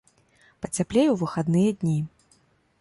[0.65, 1.97] Пацяплее ў выхадныя дні.